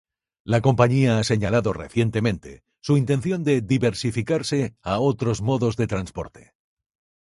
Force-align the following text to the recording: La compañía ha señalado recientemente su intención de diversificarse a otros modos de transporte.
La 0.45 0.61
compañía 0.61 1.19
ha 1.19 1.23
señalado 1.23 1.73
recientemente 1.73 2.63
su 2.79 2.97
intención 2.97 3.43
de 3.43 3.61
diversificarse 3.61 4.75
a 4.81 4.97
otros 4.97 5.43
modos 5.43 5.77
de 5.77 5.85
transporte. 5.85 6.53